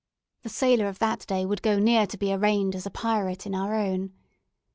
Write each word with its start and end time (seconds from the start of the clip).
The 0.41 0.49
sailor 0.49 0.87
of 0.87 0.97
that 0.97 1.27
day 1.27 1.45
would 1.45 1.61
go 1.61 1.77
near 1.77 2.07
to 2.07 2.17
be 2.17 2.33
arraigned 2.33 2.73
as 2.75 2.87
a 2.87 2.89
pirate 2.89 3.45
in 3.45 3.53
our 3.53 3.75
own. 3.75 4.13